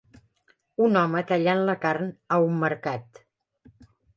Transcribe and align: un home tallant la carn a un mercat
un 0.85 0.97
home 1.01 1.21
tallant 1.33 1.61
la 1.69 1.77
carn 1.85 2.09
a 2.39 2.43
un 2.49 2.59
mercat 2.65 3.23